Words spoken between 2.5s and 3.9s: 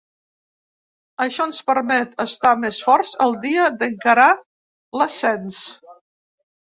més forts el dia